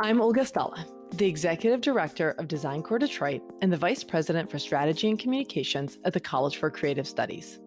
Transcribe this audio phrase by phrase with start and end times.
[0.00, 4.56] I'm Olga Stella, the Executive Director of Design Core Detroit and the Vice President for
[4.56, 7.58] Strategy and Communications at the College for Creative Studies.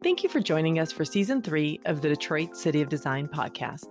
[0.00, 3.86] Thank you for joining us for Season 3 of the Detroit City of Design podcast.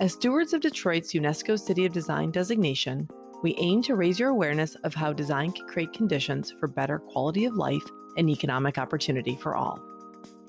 [0.00, 3.06] As stewards of Detroit's UNESCO City of Design designation,
[3.42, 7.44] we aim to raise your awareness of how design can create conditions for better quality
[7.44, 7.84] of life
[8.16, 9.78] and economic opportunity for all.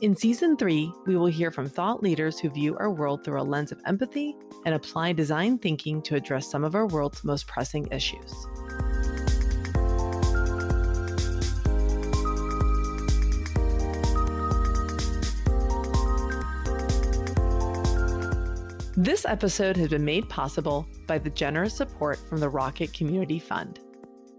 [0.02, 3.44] In season three, we will hear from thought leaders who view our world through a
[3.44, 4.36] lens of empathy
[4.66, 8.34] and apply design thinking to address some of our world's most pressing issues.
[18.98, 23.80] This episode has been made possible by the generous support from the Rocket Community Fund.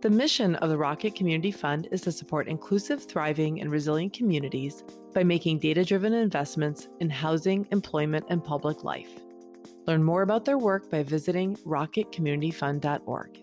[0.02, 4.82] The mission of the Rocket Community Fund is to support inclusive, thriving, and resilient communities
[5.14, 9.10] by making data driven investments in housing, employment, and public life.
[9.86, 13.38] Learn more about their work by visiting rocketcommunityfund.org.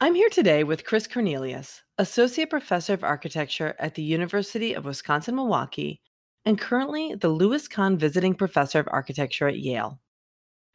[0.00, 5.34] I'm here today with Chris Cornelius, Associate Professor of Architecture at the University of Wisconsin
[5.34, 6.00] Milwaukee
[6.44, 9.98] and currently the Louis Kahn Visiting Professor of Architecture at Yale.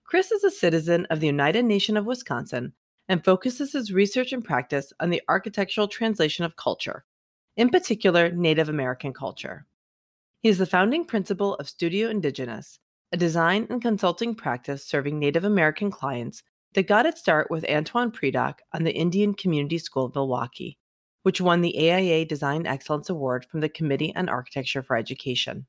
[0.03, 2.73] Chris is a citizen of the Oneida Nation of Wisconsin
[3.07, 7.05] and focuses his research and practice on the architectural translation of culture,
[7.55, 9.67] in particular Native American culture.
[10.41, 12.79] He is the founding principal of Studio Indigenous,
[13.11, 16.41] a design and consulting practice serving Native American clients
[16.73, 20.78] that got its start with Antoine Predock on the Indian Community School of Milwaukee
[21.23, 25.65] which won the AIA Design Excellence Award from the Committee on Architecture for Education.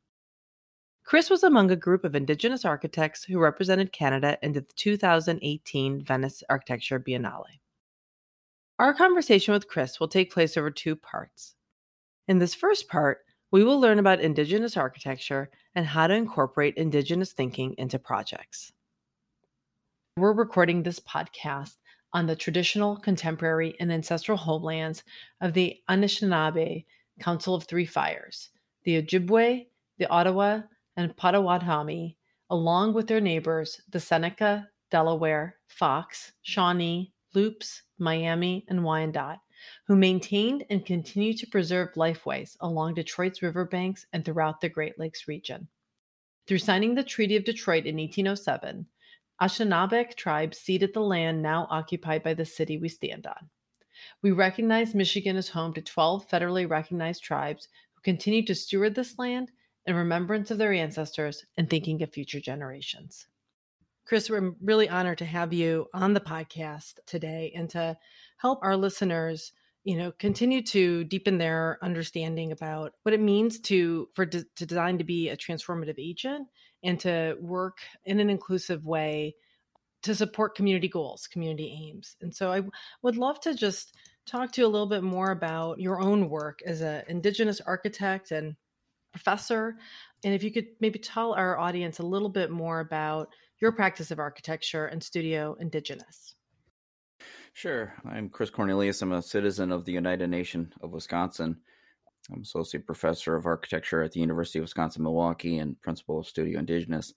[1.05, 6.43] Chris was among a group of Indigenous architects who represented Canada in the 2018 Venice
[6.49, 7.59] Architecture Biennale.
[8.79, 11.55] Our conversation with Chris will take place over two parts.
[12.29, 13.19] In this first part,
[13.51, 18.73] we will learn about Indigenous architecture and how to incorporate Indigenous thinking into projects.
[20.17, 21.77] We're recording this podcast
[22.13, 25.03] on the traditional, contemporary, and ancestral homelands
[25.41, 26.85] of the Anishinaabe
[27.21, 28.51] Council of Three Fires,
[28.85, 29.67] the Ojibwe,
[29.99, 30.61] the Ottawa,
[30.97, 32.17] and Potawatomi,
[32.49, 39.39] along with their neighbors, the Seneca, Delaware, Fox, Shawnee, Loups, Miami, and Wyandot,
[39.87, 45.29] who maintained and continue to preserve lifeways along Detroit's riverbanks and throughout the Great Lakes
[45.29, 45.69] region.
[46.47, 48.87] Through signing the Treaty of Detroit in 1807,
[49.41, 53.49] Anishinaabeg tribe ceded the land now occupied by the city we stand on.
[54.23, 59.19] We recognize Michigan as home to 12 federally recognized tribes who continue to steward this
[59.19, 59.51] land
[59.87, 63.27] in remembrance of their ancestors and thinking of future generations.
[64.05, 67.97] Chris, we're really honored to have you on the podcast today and to
[68.39, 69.53] help our listeners
[69.85, 74.67] you know continue to deepen their understanding about what it means to for de- to
[74.67, 76.47] design to be a transformative agent
[76.83, 79.35] and to work in an inclusive way
[80.03, 82.17] to support community goals, community aims.
[82.21, 82.63] And so I
[83.03, 83.95] would love to just
[84.27, 88.31] talk to you a little bit more about your own work as an Indigenous architect
[88.31, 88.57] and
[89.13, 89.77] professor.
[90.25, 94.11] And if you could maybe tell our audience a little bit more about your practice
[94.11, 96.35] of architecture and Studio Indigenous.
[97.53, 97.93] Sure.
[98.09, 99.03] I'm Chris Cornelius.
[99.03, 101.59] I'm a citizen of the Oneida Nation of Wisconsin.
[102.33, 106.59] I'm associate professor of architecture at the University of Wisconsin Milwaukee and principal of Studio
[106.59, 107.15] Indigenous.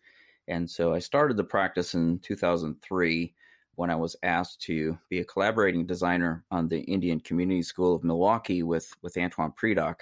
[0.48, 3.34] And so I started the practice in 2003
[3.76, 8.04] when I was asked to be a collaborating designer on the Indian Community School of
[8.04, 10.02] Milwaukee with, with Antoine Predock.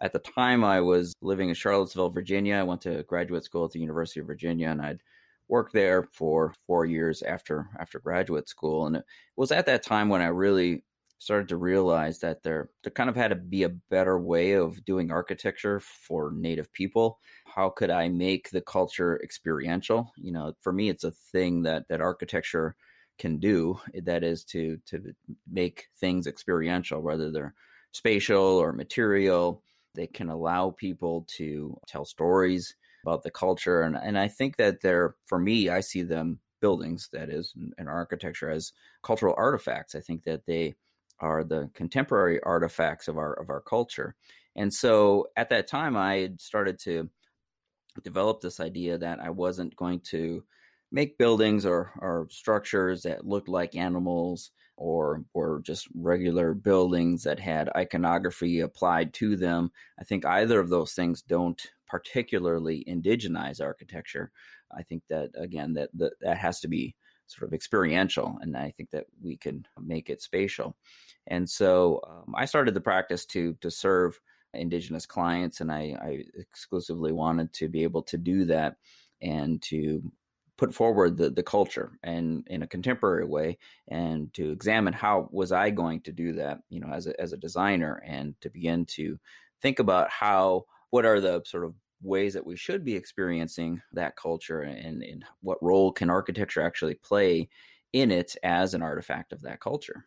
[0.00, 2.56] At the time, I was living in Charlottesville, Virginia.
[2.56, 5.02] I went to graduate school at the University of Virginia, and I'd
[5.48, 8.86] worked there for four years after after graduate school.
[8.86, 9.04] And it
[9.36, 10.84] was at that time when I really
[11.18, 14.84] started to realize that there there kind of had to be a better way of
[14.84, 17.20] doing architecture for native people.
[17.46, 20.12] How could i make the culture experiential?
[20.16, 22.76] You know for me it's a thing that that architecture
[23.18, 25.14] can do eh, that is to to
[25.50, 27.54] make things experiential whether they're
[27.92, 29.62] spatial or material.
[29.94, 34.80] They can allow people to tell stories about the culture and and i think that
[34.80, 38.72] they're for me i see them buildings that is and architecture as
[39.02, 39.94] cultural artifacts.
[39.94, 40.74] I think that they
[41.20, 44.14] are the contemporary artifacts of our of our culture.
[44.56, 47.08] And so at that time I had started to
[48.02, 50.44] develop this idea that I wasn't going to
[50.90, 57.40] make buildings or, or structures that looked like animals or or just regular buildings that
[57.40, 59.72] had iconography applied to them.
[59.98, 64.30] I think either of those things don't particularly indigenize architecture.
[64.76, 66.94] I think that again that that, that has to be
[67.26, 70.76] sort of experiential, and I think that we can make it spatial.
[71.28, 74.20] And so um, I started the practice to to serve
[74.54, 78.76] indigenous clients and I, I exclusively wanted to be able to do that
[79.20, 80.02] and to
[80.56, 83.56] put forward the, the culture and in a contemporary way
[83.88, 87.32] and to examine how was I going to do that, you know, as a, as
[87.32, 89.18] a designer and to begin to
[89.62, 94.16] think about how, what are the sort of ways that we should be experiencing that
[94.16, 97.48] culture and, and what role can architecture actually play
[97.92, 100.06] in it as an artifact of that culture.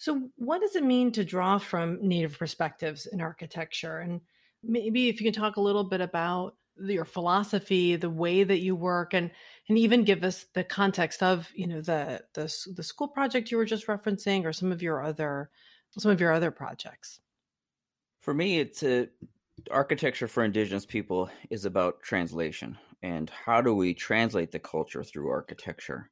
[0.00, 3.98] So, what does it mean to draw from Native perspectives in architecture?
[3.98, 4.22] And
[4.62, 8.74] maybe if you can talk a little bit about your philosophy, the way that you
[8.74, 9.30] work, and
[9.68, 13.58] and even give us the context of you know the the the school project you
[13.58, 15.50] were just referencing, or some of your other
[15.98, 17.20] some of your other projects.
[18.22, 19.08] For me, it's a
[19.70, 25.28] architecture for indigenous people is about translation and how do we translate the culture through
[25.28, 26.10] architecture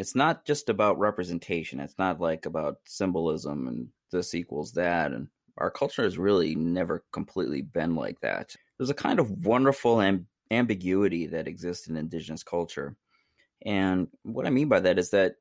[0.00, 1.78] it's not just about representation.
[1.78, 5.12] It's not like about symbolism and this equals that.
[5.12, 8.56] And our culture has really never completely been like that.
[8.78, 12.96] There's a kind of wonderful amb- ambiguity that exists in indigenous culture.
[13.66, 15.34] And what I mean by that is that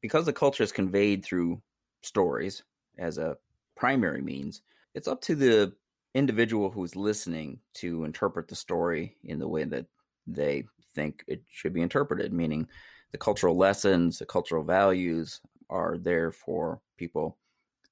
[0.00, 1.60] because the culture is conveyed through
[2.00, 2.62] stories
[2.96, 3.36] as a
[3.76, 4.62] primary means,
[4.94, 5.74] it's up to the
[6.14, 9.84] individual who's listening to interpret the story in the way that
[10.26, 10.64] they
[10.94, 12.66] think it should be interpreted, meaning
[13.12, 17.36] the cultural lessons, the cultural values are there for people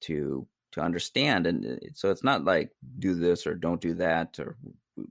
[0.01, 4.39] to to understand and uh, so it's not like do this or don't do that
[4.39, 4.57] or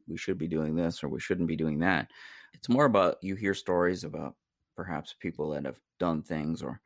[0.08, 2.12] we should be doing this or we shouldn't be doing that.
[2.54, 4.36] It's more about you hear stories about
[4.76, 6.80] perhaps people that have done things or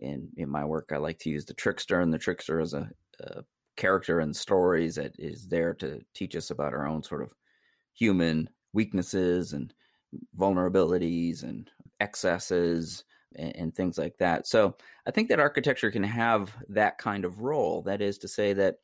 [0.00, 2.88] in in my work i like to use the trickster and the trickster is a,
[3.20, 3.42] a
[3.76, 7.32] character in stories that is there to teach us about our own sort of
[7.94, 9.72] human weaknesses and
[10.38, 11.70] vulnerabilities and
[12.00, 13.04] excesses
[13.36, 14.46] and, and, things like that.
[14.46, 14.76] So
[15.06, 17.82] I think that architecture can have that kind of role.
[17.82, 18.76] That is to say that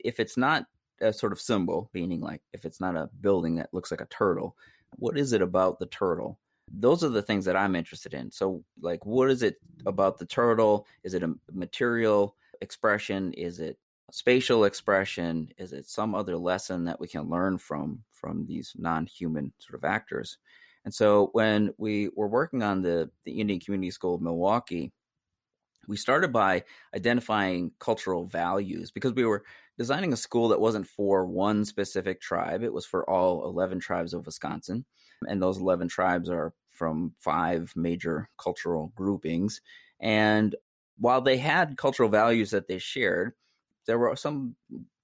[0.00, 0.66] if it's not
[1.00, 4.06] a sort of symbol, meaning like if it's not a building that looks like a
[4.06, 4.56] turtle,
[4.96, 6.38] what is it about the turtle?
[6.72, 8.30] Those are the things that I'm interested in.
[8.30, 10.86] So, like, what is it about the turtle?
[11.04, 13.32] Is it a material expression?
[13.34, 13.78] Is it
[14.10, 15.48] spatial expression?
[15.58, 19.84] Is it some other lesson that we can learn from from these non-human sort of
[19.84, 20.38] actors?
[20.86, 24.92] And so when we were working on the, the Indian Community School of Milwaukee,
[25.88, 26.62] we started by
[26.94, 29.42] identifying cultural values because we were
[29.76, 32.62] designing a school that wasn't for one specific tribe.
[32.62, 34.84] It was for all 11 tribes of Wisconsin.
[35.28, 39.60] And those 11 tribes are from five major cultural groupings.
[40.00, 40.54] And
[40.98, 43.32] while they had cultural values that they shared,
[43.86, 44.54] there were some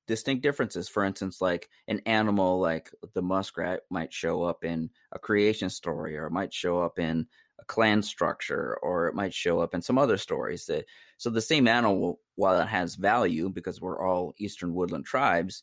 [0.07, 0.89] distinct differences.
[0.89, 6.17] For instance, like an animal like the muskrat might show up in a creation story,
[6.17, 7.27] or it might show up in
[7.61, 10.67] a clan structure, or it might show up in some other stories.
[10.67, 10.87] That
[11.19, 15.63] so the same animal, while it has value because we're all eastern woodland tribes,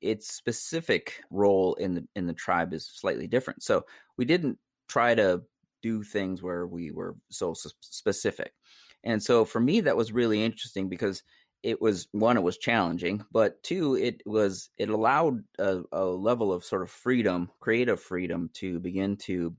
[0.00, 3.62] its specific role in the in the tribe is slightly different.
[3.62, 3.86] So
[4.16, 4.58] we didn't
[4.88, 5.42] try to
[5.82, 8.52] do things where we were so specific.
[9.04, 11.22] And so for me, that was really interesting because
[11.62, 16.52] it was one it was challenging but two it was it allowed a, a, level
[16.52, 19.54] of sort of freedom creative freedom to begin to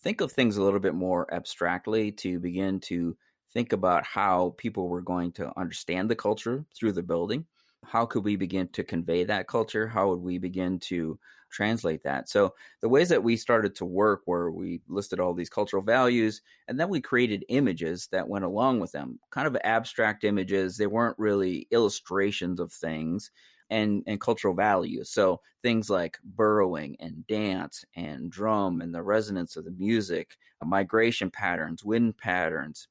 [0.00, 3.16] think of things a little bit more abstractly to begin to
[3.52, 7.46] think about how people were going to understand the culture through the building
[7.88, 11.18] how could we begin to convey that culture how would we begin to
[11.54, 12.28] translate that.
[12.28, 16.42] So the ways that we started to work were we listed all these cultural values
[16.68, 20.76] and then we created images that went along with them, kind of abstract images.
[20.76, 23.30] They weren't really illustrations of things
[23.70, 25.10] and and cultural values.
[25.10, 31.30] So things like burrowing and dance and drum and the resonance of the music, migration
[31.30, 32.88] patterns, wind patterns.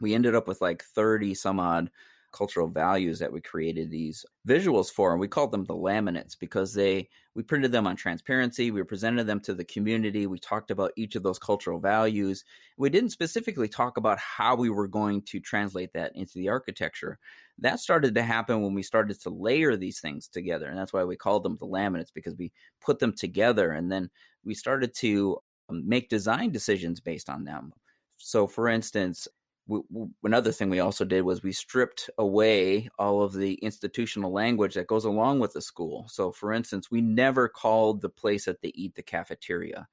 [0.00, 1.90] We ended up with like 30 some odd
[2.34, 6.74] cultural values that we created these visuals for and we called them the laminates because
[6.74, 10.92] they we printed them on transparency we presented them to the community we talked about
[10.96, 12.44] each of those cultural values.
[12.76, 17.18] We didn't specifically talk about how we were going to translate that into the architecture.
[17.58, 21.04] That started to happen when we started to layer these things together and that's why
[21.04, 24.10] we called them the laminates because we put them together and then
[24.44, 25.38] we started to
[25.70, 27.72] um, make design decisions based on them.
[28.16, 29.28] So for instance
[29.66, 29.80] we,
[30.22, 34.86] another thing we also did was we stripped away all of the institutional language that
[34.86, 36.06] goes along with the school.
[36.08, 39.88] So, for instance, we never called the place that they eat the cafeteria.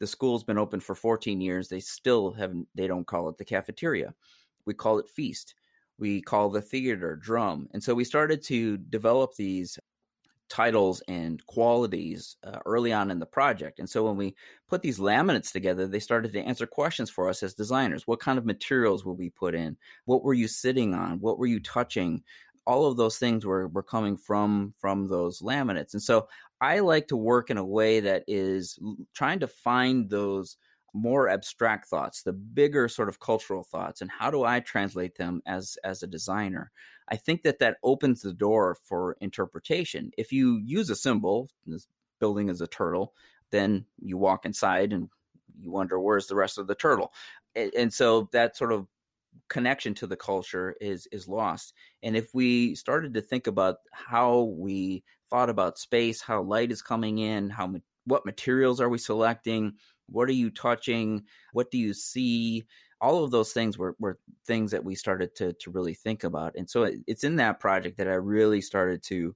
[0.00, 1.68] The school's been open for 14 years.
[1.68, 4.14] They still haven't, they don't call it the cafeteria.
[4.64, 5.54] We call it feast.
[5.98, 7.68] We call the theater drum.
[7.72, 9.78] And so we started to develop these
[10.48, 13.78] titles and qualities uh, early on in the project.
[13.78, 14.34] And so when we
[14.68, 18.06] put these laminates together, they started to answer questions for us as designers.
[18.06, 19.76] What kind of materials will we put in?
[20.04, 21.20] What were you sitting on?
[21.20, 22.22] What were you touching?
[22.66, 25.92] all of those things were were coming from from those laminates.
[25.92, 26.28] And so
[26.60, 28.78] I like to work in a way that is
[29.12, 30.56] trying to find those
[30.94, 35.42] more abstract thoughts, the bigger sort of cultural thoughts, and how do I translate them
[35.46, 36.70] as as a designer?
[37.08, 40.10] I think that that opens the door for interpretation.
[40.16, 41.86] If you use a symbol, this
[42.20, 43.12] building is a turtle,
[43.50, 45.08] then you walk inside and
[45.58, 47.12] you wonder where's the rest of the turtle,
[47.54, 48.86] and, so that sort of
[49.48, 51.72] connection to the culture is is lost.
[52.02, 56.82] And if we started to think about how we thought about space, how light is
[56.82, 57.72] coming in, how
[58.04, 59.74] what materials are we selecting,
[60.06, 61.24] what are you touching?
[61.52, 62.64] What do you see?
[63.00, 66.54] All of those things were, were things that we started to, to really think about.
[66.56, 69.34] And so it's in that project that I really started to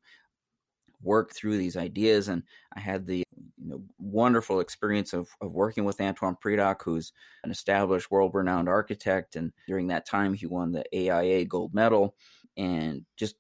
[1.02, 2.28] work through these ideas.
[2.28, 2.42] And
[2.74, 7.12] I had the you know, wonderful experience of, of working with Antoine Predock, who's
[7.44, 9.36] an established world renowned architect.
[9.36, 12.14] And during that time, he won the AIA gold medal.
[12.56, 13.36] And just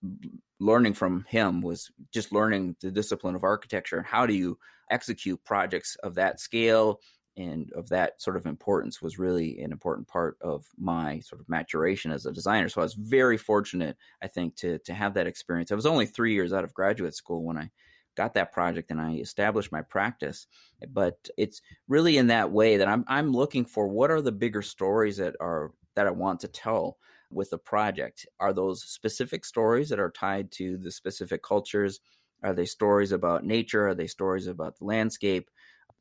[0.60, 4.58] learning from him was just learning the discipline of architecture and how do you
[4.90, 7.00] execute projects of that scale
[7.38, 11.48] and of that sort of importance was really an important part of my sort of
[11.48, 12.68] maturation as a designer.
[12.68, 15.72] So I was very fortunate, I think, to to have that experience.
[15.72, 17.70] I was only three years out of graduate school when I
[18.16, 20.46] got that project and I established my practice.
[20.88, 24.62] But it's really in that way that I'm I'm looking for what are the bigger
[24.62, 26.98] stories that are that I want to tell
[27.30, 28.26] with the project.
[28.40, 32.00] Are those specific stories that are tied to the specific cultures?
[32.42, 33.88] Are they stories about nature?
[33.88, 35.50] Are they stories about the landscape?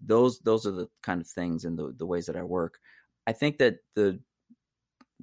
[0.02, 2.80] Those those are the kind of things and the, the ways that I work.
[3.26, 4.20] I think that the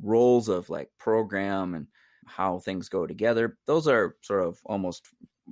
[0.01, 1.87] roles of like program and
[2.27, 5.07] how things go together, those are sort of almost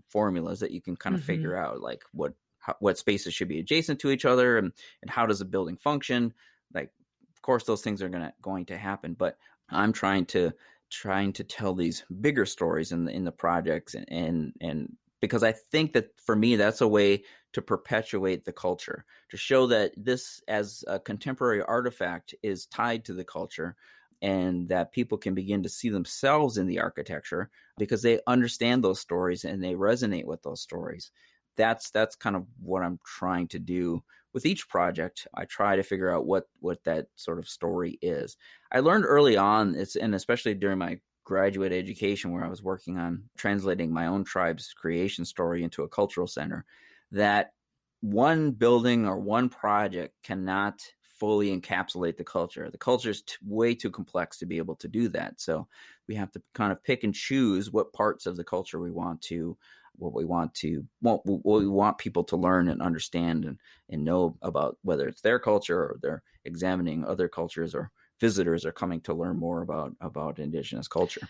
[0.09, 1.27] formulas that you can kind of mm-hmm.
[1.27, 5.11] figure out like what how, what spaces should be adjacent to each other and and
[5.11, 6.33] how does a building function.
[6.75, 6.91] Like
[7.35, 9.39] of course those things are gonna going to happen, but
[9.69, 10.53] I'm trying to
[10.91, 15.43] trying to tell these bigger stories in the in the projects and and, and because
[15.43, 17.23] I think that for me that's a way
[17.53, 23.15] to perpetuate the culture, to show that this, as a contemporary artifact, is tied to
[23.15, 23.77] the culture
[24.23, 29.01] and that people can begin to see themselves in the architecture because they understand those
[29.01, 31.11] stories and they resonate with those stories.
[31.57, 35.27] That's that's kind of what I'm trying to do with each project.
[35.35, 38.37] I try to figure out what what that sort of story is.
[38.71, 42.99] I learned early on, it's and especially during my graduate education where I was working
[42.99, 46.65] on translating my own tribe's creation story into a cultural center
[47.13, 47.53] that
[48.01, 50.83] one building or one project cannot
[51.21, 52.69] fully encapsulate the culture.
[52.69, 55.41] The culture is t- way too complex to be able to do that.
[55.41, 55.69] So
[56.09, 59.23] we have to kind of pick and choose what parts of the culture we want
[59.23, 59.57] to
[59.97, 63.59] what we want to what, we want people to learn and understand and,
[63.91, 68.73] and know about whether it's their culture or they're examining other cultures or visitors are
[68.73, 71.29] coming to learn more about about indigenous culture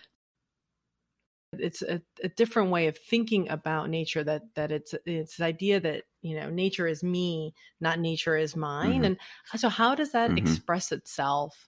[1.59, 5.79] it's a, a, different way of thinking about nature that that it's it's the idea
[5.79, 9.03] that you know nature is me not nature is mine mm-hmm.
[9.03, 9.17] and
[9.55, 10.45] so how does that mm-hmm.
[10.45, 11.67] express itself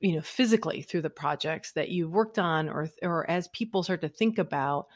[0.00, 4.00] you know physically through the projects that you've worked on or or as people start
[4.00, 4.86] to think about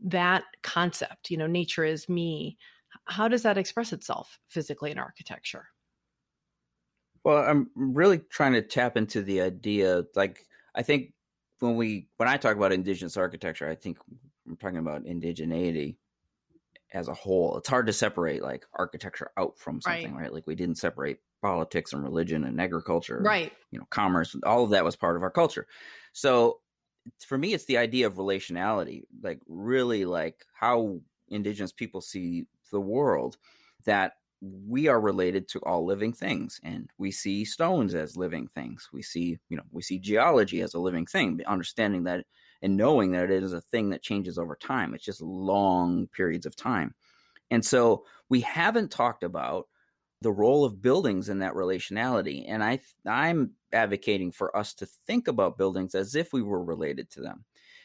[0.00, 2.56] that concept you know nature is me
[3.04, 5.66] how does that express itself physically in architecture
[7.24, 11.12] well i'm really trying to tap into the idea like i think
[11.62, 13.98] when we when I talk about indigenous architecture, I think
[14.48, 15.96] I'm talking about indigeneity
[16.92, 17.56] as a whole.
[17.56, 20.22] It's hard to separate like architecture out from something, right?
[20.22, 20.32] right?
[20.32, 23.52] Like we didn't separate politics and religion and agriculture, right?
[23.70, 24.36] You know, commerce.
[24.44, 25.68] All of that was part of our culture.
[26.12, 26.58] So
[27.20, 32.80] for me, it's the idea of relationality, like really like how indigenous people see the
[32.80, 33.36] world.
[33.84, 38.88] That we are related to all living things and we see stones as living things.
[38.92, 42.26] We see you know we see geology as a living thing understanding that
[42.60, 44.94] and knowing that it is a thing that changes over time.
[44.94, 46.94] It's just long periods of time.
[47.50, 49.68] And so we haven't talked about
[50.22, 55.26] the role of buildings in that relationality and i i'm advocating for us to think
[55.26, 57.44] about buildings as if we were related to them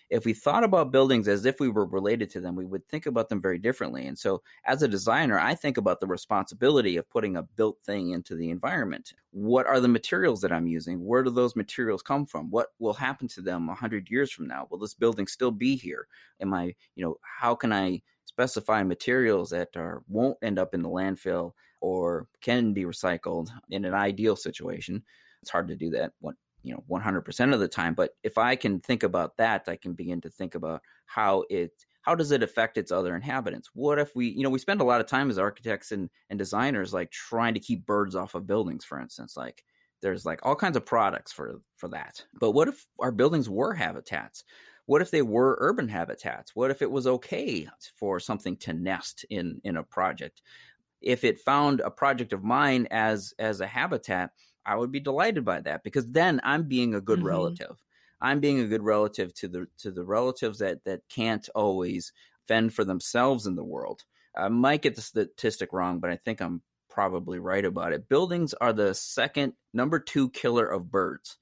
[0.10, 3.06] if we thought about buildings as if we were related to them, we would think
[3.06, 4.08] about them very differently.
[4.08, 8.12] And so, as a designer, I think about the responsibility of putting a built thing
[8.12, 9.14] into the environment.
[9.32, 11.04] What are the materials that I'm using?
[11.04, 12.50] Where do those materials come from?
[12.50, 14.68] What will happen to them 100 years from now?
[14.70, 16.08] Will this building still be here?
[16.40, 20.82] Am I, you know, how can I specify materials that are won't end up in
[20.82, 25.04] the landfill or can be recycled in an ideal situation?
[25.42, 26.14] It's hard to do that
[26.64, 29.94] you know 100% of the time but if i can think about that i can
[29.94, 31.72] begin to think about how it
[32.02, 34.86] how does it affect its other inhabitants what if we you know we spend a
[34.86, 38.48] lot of time as architects and, and designers like trying to keep birds off of
[38.48, 39.64] buildings for instance like
[40.02, 43.74] there's like all kinds of products for for that but what if our buildings were
[43.74, 44.44] habitats
[44.88, 46.56] what if they were urban habitats?
[46.56, 50.42] What if it was okay for something to nest in in a project?
[51.02, 54.32] If it found a project of mine as as a habitat,
[54.68, 57.28] I would be delighted by that because then I'm being a good mm-hmm.
[57.28, 57.82] relative.
[58.20, 62.12] I'm being a good relative to the to the relatives that that can't always
[62.48, 64.04] fend for themselves in the world.
[64.36, 68.10] I might get the statistic wrong, but I think I'm probably right about it.
[68.10, 71.38] Buildings are the second number 2 killer of birds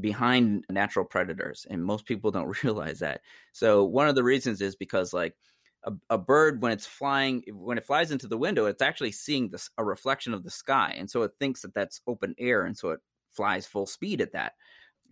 [0.00, 3.20] behind natural predators and most people don't realize that.
[3.52, 5.34] So one of the reasons is because like
[5.86, 9.48] a, a, bird when it's flying when it flies into the window it's actually seeing
[9.48, 12.76] this a reflection of the sky and so it thinks that that's open air and
[12.76, 13.00] so it
[13.32, 14.52] flies full speed at that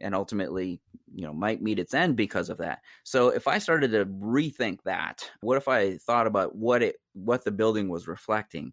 [0.00, 0.80] and ultimately
[1.12, 2.80] you know might meet its end because of that.
[3.04, 7.44] So if i started to rethink that what if i thought about what it what
[7.44, 8.72] the building was reflecting?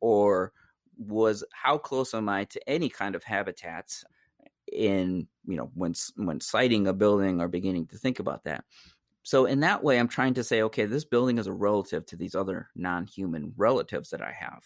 [0.00, 0.52] Or
[0.98, 4.04] was how close am i to any kind of habitats
[4.72, 8.64] in you know when when siting a building or beginning to think about that
[9.22, 12.16] so in that way i'm trying to say okay this building is a relative to
[12.16, 14.62] these other non-human relatives that i have.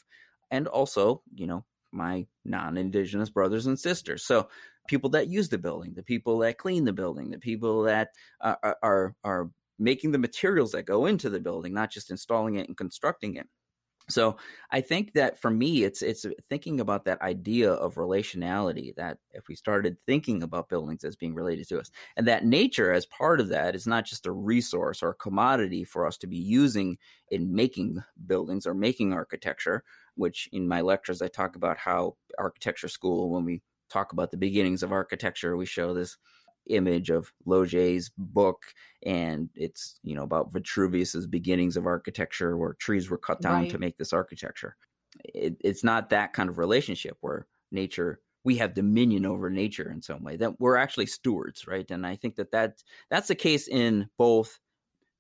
[0.51, 4.25] And also you know my non-indigenous brothers and sisters.
[4.25, 4.49] So
[4.87, 8.11] people that use the building the people that clean the building the people that
[8.41, 12.69] uh, are are making the materials that go into the building not just installing it
[12.69, 13.47] and constructing it
[14.09, 14.37] so
[14.71, 19.49] i think that for me it's it's thinking about that idea of relationality that if
[19.49, 23.41] we started thinking about buildings as being related to us and that nature as part
[23.41, 26.97] of that is not just a resource or a commodity for us to be using
[27.31, 29.83] in making buildings or making architecture
[30.15, 34.37] which in my lectures i talk about how architecture school when we talk about the
[34.37, 36.17] beginnings of architecture we show this
[36.69, 38.65] image of Laugier's book,
[39.05, 43.71] and it's you know about Vitruvius's beginnings of architecture, where trees were cut down right.
[43.71, 44.77] to make this architecture.
[45.25, 50.01] It, it's not that kind of relationship where nature we have dominion over nature in
[50.01, 53.67] some way that we're actually stewards right and i think that, that that's the case
[53.67, 54.61] in both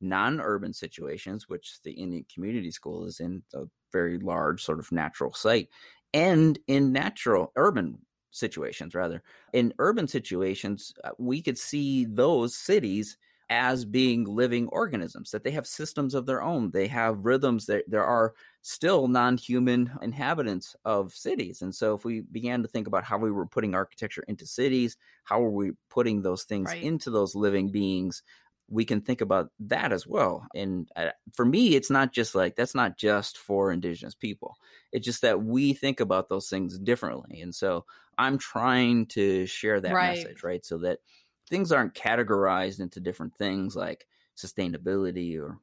[0.00, 5.32] non-urban situations which the indian community school is in a very large sort of natural
[5.32, 5.68] site
[6.14, 7.98] and in natural urban
[8.30, 13.16] situations rather in urban situations uh, we could see those cities
[13.48, 17.84] as being living organisms that they have systems of their own they have rhythms that
[17.88, 23.04] there are still non-human inhabitants of cities and so if we began to think about
[23.04, 26.82] how we were putting architecture into cities how are we putting those things right.
[26.82, 28.22] into those living beings
[28.68, 30.46] we can think about that as well.
[30.54, 34.56] And uh, for me, it's not just like that's not just for indigenous people.
[34.92, 37.40] It's just that we think about those things differently.
[37.40, 37.84] And so
[38.18, 40.16] I'm trying to share that right.
[40.16, 40.64] message, right?
[40.64, 41.00] So that
[41.48, 45.58] things aren't categorized into different things like sustainability or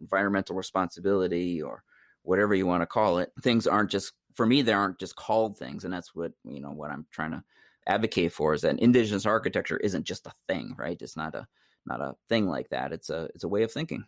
[0.00, 1.82] environmental responsibility or
[2.22, 3.32] whatever you want to call it.
[3.42, 6.70] Things aren't just for me they aren't just called things and that's what, you know,
[6.70, 7.42] what I'm trying to
[7.86, 11.00] advocate for is that indigenous architecture isn't just a thing, right?
[11.00, 11.46] It's not a
[11.86, 12.92] not a thing like that.
[12.92, 14.04] It's a it's a way of thinking.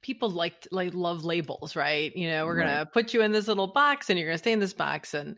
[0.00, 2.14] People like like love labels, right?
[2.16, 2.66] You know, we're right.
[2.66, 5.36] gonna put you in this little box, and you're gonna stay in this box, and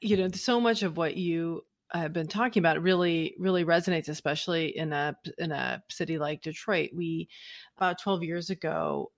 [0.00, 1.62] you know, so much of what you
[1.92, 6.90] have been talking about really really resonates, especially in a in a city like Detroit.
[6.94, 7.28] We
[7.76, 9.12] about 12 years ago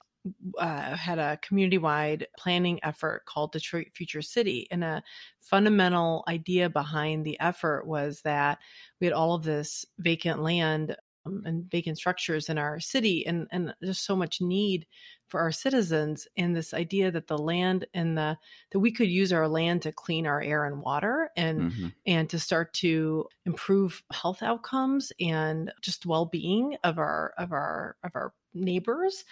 [0.59, 4.67] uh, had a community wide planning effort called Detroit Future City.
[4.71, 5.03] And a
[5.41, 8.59] fundamental idea behind the effort was that
[9.01, 13.47] we had all of this vacant land um, and vacant structures in our city and
[13.51, 14.87] and there's so much need
[15.29, 18.37] for our citizens and this idea that the land and the
[18.71, 21.89] that we could use our land to clean our air and water and mm-hmm.
[22.07, 28.13] and to start to improve health outcomes and just well-being of our of our of
[28.15, 29.25] our neighbors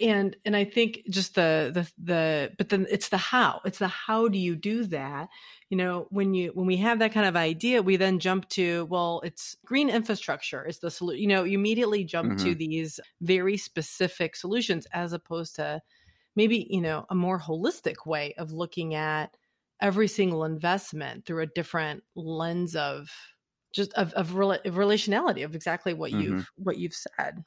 [0.00, 3.88] and and i think just the the the but then it's the how it's the
[3.88, 5.28] how do you do that
[5.68, 8.86] you know when you when we have that kind of idea we then jump to
[8.86, 12.46] well it's green infrastructure is the solution you know you immediately jump mm-hmm.
[12.46, 15.80] to these very specific solutions as opposed to
[16.34, 19.36] maybe you know a more holistic way of looking at
[19.80, 23.10] every single investment through a different lens of
[23.74, 26.22] just of of, rela- of relationality of exactly what mm-hmm.
[26.22, 27.44] you've what you've said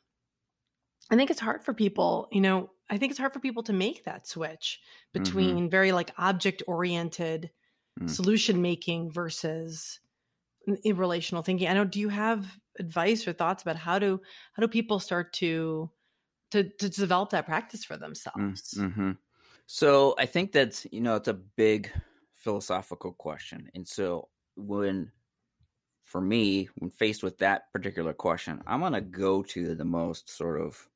[1.09, 3.73] I think it's hard for people, you know, I think it's hard for people to
[3.73, 5.23] make that switch mm-hmm.
[5.23, 5.69] between mm-hmm.
[5.69, 7.49] very like object oriented
[7.99, 8.09] mm.
[8.09, 9.99] solution making versus
[10.85, 11.67] relational thinking.
[11.67, 12.45] I know do you have
[12.79, 14.19] advice or thoughts about how do
[14.53, 15.89] how do people start to
[16.51, 18.73] to to develop that practice for themselves?
[18.77, 19.11] Mm-hmm.
[19.65, 21.91] So I think that's you know it's a big
[22.33, 23.69] philosophical question.
[23.75, 25.11] And so when
[26.03, 30.29] for me, when faced with that particular question, I'm going to go to the most
[30.29, 30.87] sort of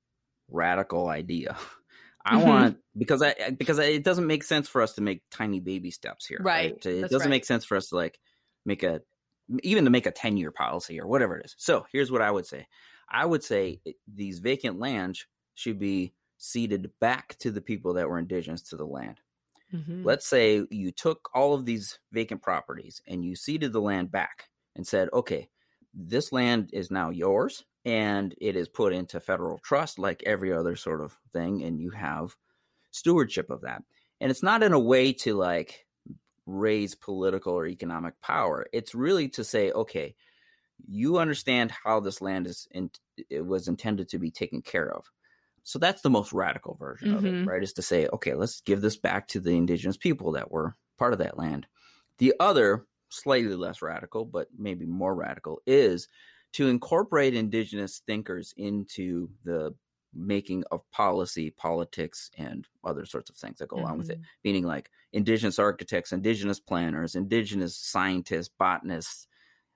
[0.52, 1.58] radical idea.
[2.26, 2.48] I mm-hmm.
[2.48, 6.28] want because I because it doesn't make sense for us to make tiny baby steps
[6.28, 6.40] here.
[6.40, 6.74] Right.
[6.74, 6.86] right?
[6.86, 7.30] It doesn't right.
[7.30, 8.20] make sense for us to like
[8.64, 9.02] make a
[9.64, 11.56] even to make a 10 year policy or whatever it is.
[11.58, 12.68] So here's what I would say.
[13.10, 18.20] I would say these vacant lands should be ceded back to the people that were
[18.20, 19.20] indigenous to the land.
[19.74, 20.04] Mm-hmm.
[20.04, 24.50] Let's say you took all of these vacant properties and you ceded the land back
[24.76, 25.50] and said, okay,
[25.94, 30.76] this land is now yours and it is put into federal trust like every other
[30.76, 32.36] sort of thing and you have
[32.92, 33.84] stewardship of that
[34.20, 35.86] and it's not in a way to like
[36.46, 40.16] raise political or economic power it's really to say okay
[40.88, 42.90] you understand how this land is in,
[43.30, 45.06] it was intended to be taken care of
[45.64, 47.18] so that's the most radical version mm-hmm.
[47.18, 47.48] of it mm-hmm.
[47.48, 50.76] right is to say okay let's give this back to the indigenous people that were
[50.98, 51.68] part of that land
[52.18, 56.08] the other slightly less radical but maybe more radical is
[56.54, 59.74] to incorporate indigenous thinkers into the
[60.14, 63.86] making of policy, politics, and other sorts of things that go mm-hmm.
[63.86, 64.18] along with it.
[64.18, 64.26] Mm-hmm.
[64.44, 69.28] Meaning, like indigenous architects, indigenous planners, indigenous scientists, botanists,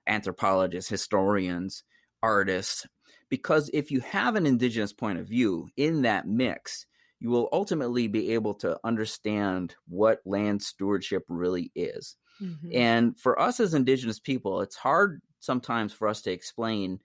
[0.06, 1.84] anthropologists, historians,
[2.22, 2.86] artists.
[3.28, 6.86] Because if you have an indigenous point of view in that mix,
[7.18, 12.16] you will ultimately be able to understand what land stewardship really is.
[12.40, 12.68] Mm-hmm.
[12.72, 17.00] And for us as indigenous people, it's hard sometimes for us to explain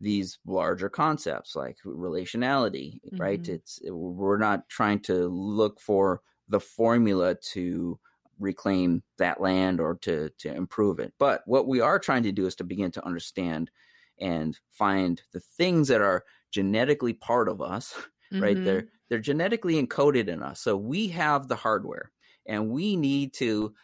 [0.00, 3.18] these larger concepts like relationality mm-hmm.
[3.18, 7.98] right it's we're not trying to look for the formula to
[8.38, 12.46] reclaim that land or to to improve it but what we are trying to do
[12.46, 13.70] is to begin to understand
[14.18, 17.92] and find the things that are genetically part of us
[18.32, 18.42] mm-hmm.
[18.42, 22.10] right they're they're genetically encoded in us so we have the hardware
[22.46, 23.74] and we need to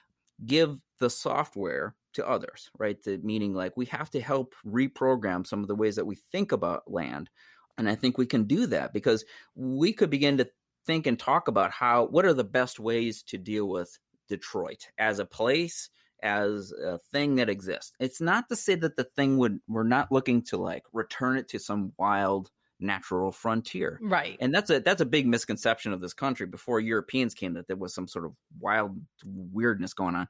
[0.46, 3.02] give the software to others, right?
[3.02, 6.52] The, meaning like we have to help reprogram some of the ways that we think
[6.52, 7.30] about land.
[7.78, 9.24] And I think we can do that because
[9.54, 10.48] we could begin to
[10.86, 13.98] think and talk about how what are the best ways to deal with
[14.28, 15.90] Detroit as a place,
[16.22, 17.92] as a thing that exists.
[18.00, 21.48] It's not to say that the thing would we're not looking to like return it
[21.50, 23.98] to some wild natural frontier.
[24.02, 24.36] Right.
[24.40, 27.76] And that's a that's a big misconception of this country before Europeans came that there
[27.76, 30.28] was some sort of wild weirdness going on.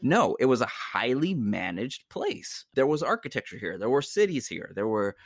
[0.00, 2.66] No, it was a highly managed place.
[2.74, 3.78] There was architecture here.
[3.78, 4.72] There were cities here.
[4.74, 5.16] There were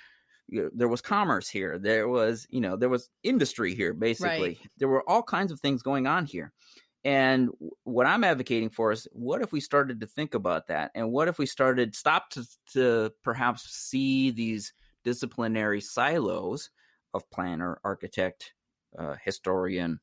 [0.49, 1.79] you know, there was commerce here.
[1.79, 4.49] There was, you know, there was industry here basically.
[4.49, 4.59] Right.
[4.79, 6.53] There were all kinds of things going on here.
[7.05, 7.51] And
[7.83, 10.93] what I'm advocating for is what if we started to think about that?
[10.95, 14.73] And what if we started stop to, to perhaps see these
[15.05, 16.71] disciplinary silos
[17.15, 18.55] of planner, architect,
[18.99, 20.01] uh, historian,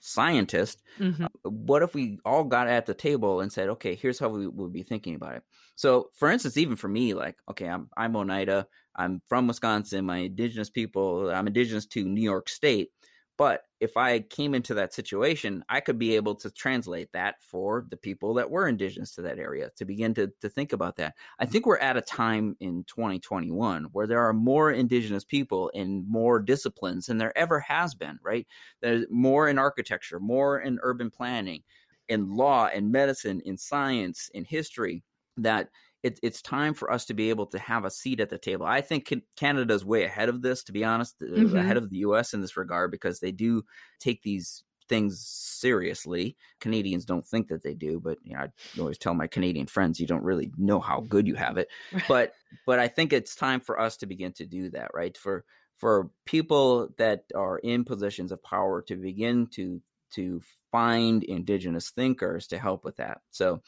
[0.00, 0.82] scientist.
[0.98, 1.24] Mm-hmm.
[1.24, 4.46] Uh, what if we all got at the table and said, okay, here's how we
[4.46, 5.42] would be thinking about it?
[5.74, 10.18] So, for instance, even for me, like, okay, I'm I'm Oneida, I'm from Wisconsin, my
[10.18, 12.90] indigenous people, I'm indigenous to New York State.
[13.38, 17.86] But if I came into that situation, I could be able to translate that for
[17.88, 21.14] the people that were indigenous to that area to begin to, to think about that.
[21.38, 26.04] I think we're at a time in 2021 where there are more indigenous people in
[26.08, 28.44] more disciplines than there ever has been, right?
[28.82, 31.62] There's more in architecture, more in urban planning,
[32.08, 35.04] in law, in medicine, in science, in history
[35.36, 35.68] that
[36.02, 38.66] it, it's time for us to be able to have a seat at the table.
[38.66, 41.56] I think Canada's way ahead of this, to be honest, uh, mm-hmm.
[41.56, 42.34] ahead of the U.S.
[42.34, 43.62] in this regard because they do
[43.98, 46.36] take these things seriously.
[46.60, 50.00] Canadians don't think that they do, but you know, I always tell my Canadian friends,
[50.00, 51.68] you don't really know how good you have it.
[52.08, 52.32] but
[52.66, 55.16] but I think it's time for us to begin to do that, right?
[55.16, 55.44] For
[55.76, 59.80] for people that are in positions of power to begin to
[60.14, 60.40] to
[60.72, 63.20] find indigenous thinkers to help with that.
[63.30, 63.62] So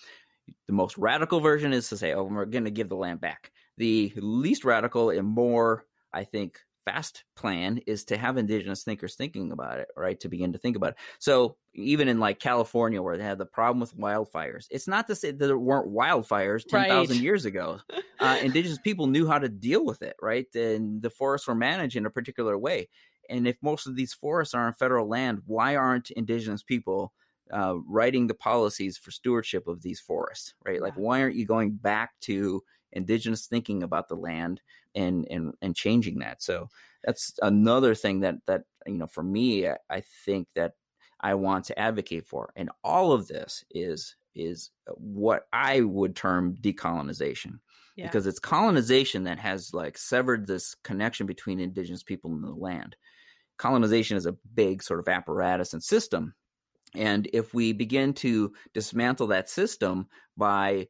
[0.66, 3.50] the most radical version is to say, oh, we're going to give the land back.
[3.76, 9.52] The least radical and more, I think, fast plan is to have indigenous thinkers thinking
[9.52, 10.18] about it, right?
[10.20, 10.96] To begin to think about it.
[11.18, 15.14] So even in like California, where they have the problem with wildfires, it's not to
[15.14, 17.22] say that there weren't wildfires 10,000 right.
[17.22, 17.80] years ago.
[18.22, 20.44] Uh, indigenous people knew how to deal with it, right?
[20.54, 22.90] And the forests were managed in a particular way.
[23.30, 27.14] And if most of these forests are on federal land, why aren't indigenous people
[27.52, 30.80] uh, writing the policies for stewardship of these forests, right?
[30.80, 34.60] Like, why aren't you going back to indigenous thinking about the land
[34.94, 36.42] and and and changing that?
[36.42, 36.68] So
[37.04, 40.72] that's another thing that that you know, for me, I, I think that
[41.20, 46.56] I want to advocate for, and all of this is is what I would term
[46.60, 47.58] decolonization.
[47.96, 48.06] Yeah.
[48.06, 52.96] Because it's colonization that has like severed this connection between indigenous people and the land.
[53.58, 56.34] Colonization is a big sort of apparatus and system
[56.94, 60.88] and if we begin to dismantle that system by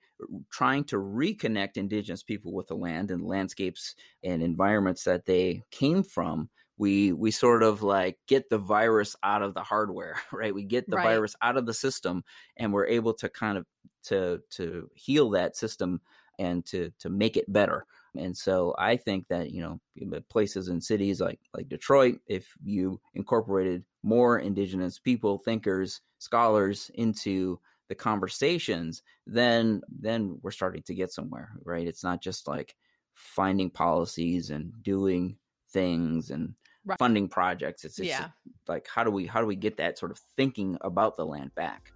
[0.51, 6.03] trying to reconnect indigenous people with the land and landscapes and environments that they came
[6.03, 10.55] from, we we sort of like get the virus out of the hardware, right?
[10.55, 11.05] We get the right.
[11.05, 12.25] virus out of the system
[12.57, 13.67] and we're able to kind of
[14.05, 16.01] to to heal that system
[16.39, 17.85] and to to make it better.
[18.17, 23.01] And so I think that, you know, places and cities like like Detroit, if you
[23.15, 31.13] incorporated more indigenous people, thinkers, scholars into the conversations, then then we're starting to get
[31.13, 31.87] somewhere, right?
[31.87, 32.75] It's not just like
[33.15, 35.37] finding policies and doing
[35.73, 36.99] things and right.
[36.99, 37.85] funding projects.
[37.85, 38.29] It's, it's yeah.
[38.67, 41.55] like how do we how do we get that sort of thinking about the land
[41.55, 41.93] back?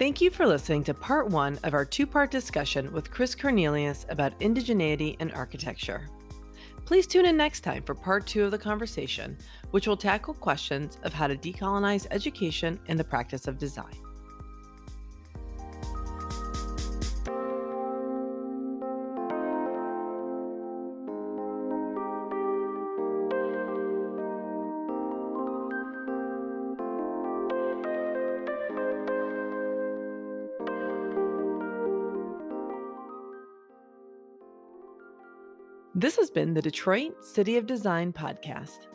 [0.00, 4.06] Thank you for listening to part one of our two part discussion with Chris Cornelius
[4.08, 6.08] about indigeneity and architecture.
[6.86, 9.36] Please tune in next time for part two of the conversation,
[9.72, 13.94] which will tackle questions of how to decolonize education and the practice of design.
[36.32, 38.86] Been the Detroit City of Design podcast.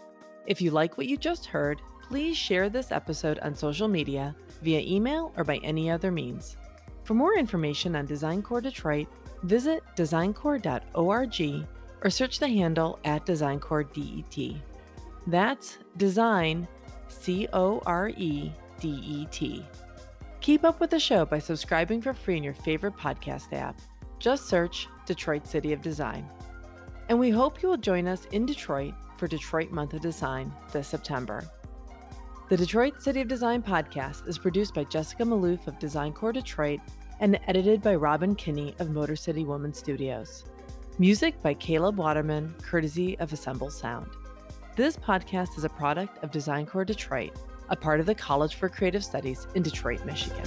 [0.48, 4.80] If you like what you just heard, please share this episode on social media, via
[4.80, 6.56] email, or by any other means.
[7.04, 9.08] For more information on Design Core Detroit,
[9.43, 11.67] visit designcore.org
[12.04, 14.58] or search the handle at DesignCoreDET.
[15.28, 16.67] That's Design
[17.08, 19.63] C O R E D E T.
[20.41, 23.80] Keep up with the show by subscribing for free in your favorite podcast app.
[24.19, 26.30] Just search Detroit City of Design
[27.10, 30.88] and we hope you will join us in Detroit for Detroit Month of Design this
[30.88, 31.44] September.
[32.50, 36.80] The Detroit City of Design podcast is produced by Jessica Maloof of Design Core Detroit
[37.20, 40.46] and edited by Robin Kinney of Motor City Woman Studios.
[41.00, 44.08] Music by Caleb Waterman, courtesy of Assemble Sound.
[44.76, 47.32] This podcast is a product of Design Core Detroit,
[47.70, 50.46] a part of the College for Creative Studies in Detroit, Michigan.